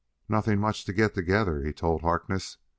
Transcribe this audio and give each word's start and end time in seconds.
"Nothing 0.27 0.59
much 0.59 0.83
to 0.85 0.93
get 0.93 1.13
together," 1.13 1.61
he 1.61 1.71
told 1.73 2.01
Harkness. 2.01 2.57